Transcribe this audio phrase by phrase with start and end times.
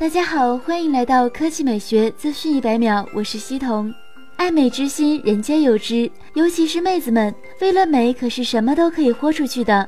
[0.00, 3.92] 大家好，欢迎来到科技美学资讯一百秒，我是西彤。
[4.36, 9.86] 爱美之心，人皆有之，尤其是妹子们，为了美可是什么都可以豁出去的。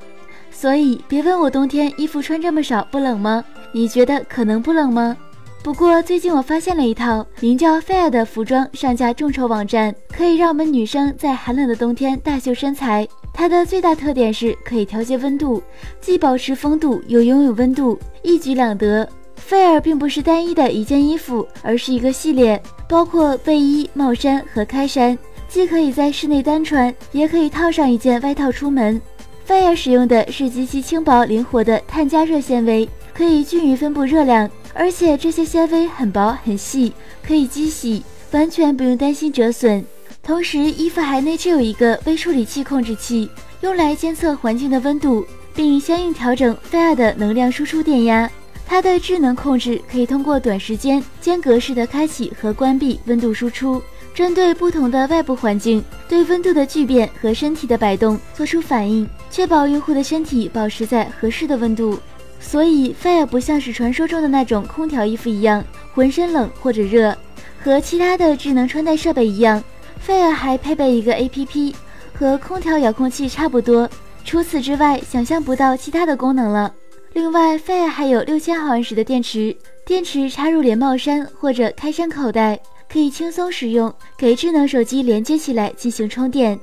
[0.51, 3.43] 所以别问我冬天衣服穿这么少不冷吗？
[3.73, 5.17] 你觉得可能不冷吗？
[5.63, 13.09] 不过最近我发现了一套名叫 Fair 的服装上架众筹网站，可以让我们女生在寒冷的冬天大秀身材。
[13.33, 15.63] 它的最大特点是可以调节温度，
[16.03, 19.09] 既保持风度又拥有温度，一举两得。
[19.53, 25.17] 菲尔并不是单一的一件衣服，而是一个系列，包括卫衣、帽衫和开衫，
[25.47, 28.99] 既可以在室内单穿，也可以套上一件外套出门。
[29.45, 39.85] 菲尔使用的是极其轻薄灵活的碳加热纤维，可以均匀分布热量，而且这些纤维很薄很细，可以机洗，完全不用担心折损。
[40.23, 43.29] 同时，衣服还内置有一个微处理器控制器，
[43.61, 48.31] 用来监测环境的温度，并相应调整菲尔的能量输出电压。
[48.73, 53.83] 它的智能控制可以通过短时间间隔式的开启和关闭温度输出，
[54.15, 61.99] 针对不同的外部环境，对温度的巨变和身体的摆动做出反应，确保用户的身体保持在合适的温度。
[62.41, 67.15] 所以，Fire 不像是传说中的那种空调衣服一样浑身冷或者热。
[67.63, 69.63] 和其他的智能穿戴设备一样
[70.03, 71.75] ，Fire 还配备一个 APP，
[72.19, 73.87] 和空调遥控器差不多。
[74.25, 76.73] 除此之外，想象不到其他的功能了。
[77.15, 86.59] 另外，Fire 还有六千毫安时的电池，电池插入连帽衫或者开衫口袋，可以轻松使用，给智能手机连接起来进行充电。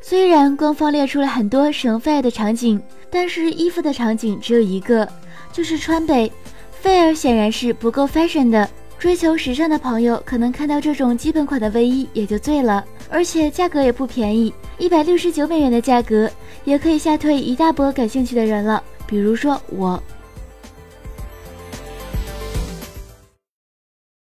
[0.00, 5.08] 虽然官方列出了很多使用 Fire 的场景，但是衣服的场景只有一个，
[5.52, 6.28] 就是穿呗。
[6.82, 16.28] Fire 显然是不够 fashion 的，追求时尚的朋友可能看到这种基本款的卫衣也就醉了，而且价格也不便宜，一百六十九美元的价格
[16.64, 18.82] 也可以吓退一大波感兴趣的人了。
[19.06, 20.02] 比如说我。